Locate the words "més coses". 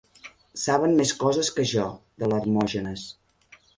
1.01-1.51